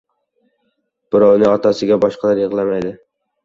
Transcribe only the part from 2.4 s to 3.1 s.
yig‘lamaydi.